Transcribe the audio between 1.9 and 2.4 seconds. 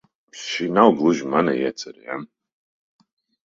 ja?